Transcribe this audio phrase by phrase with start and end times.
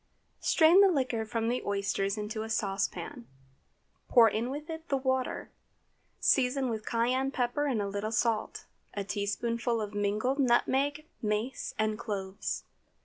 [0.39, 3.27] Strain the liquor from the oysters into a saucepan,
[4.07, 5.51] pour in with it the water.
[6.19, 11.99] Season with cayenne pepper and a little salt, a teaspoonful of mingled nutmeg, mace, and
[11.99, 12.63] cloves.